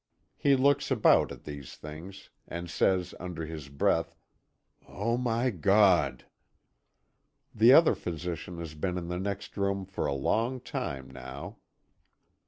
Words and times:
He 0.35 0.55
looks 0.55 0.89
about 0.89 1.31
at 1.31 1.43
these 1.43 1.75
things, 1.75 2.31
and 2.47 2.71
says 2.71 3.13
under 3.19 3.45
his 3.45 3.69
breath: 3.69 4.15
"Oh, 4.87 5.15
my 5.15 5.51
God!" 5.51 6.25
The 7.53 7.73
other 7.73 7.93
physician 7.93 8.57
has 8.57 8.73
been 8.73 8.97
in 8.97 9.09
the 9.09 9.19
next 9.19 9.55
room 9.57 9.85
for 9.85 10.07
a 10.07 10.13
long 10.13 10.59
time 10.59 11.07
now. 11.07 11.57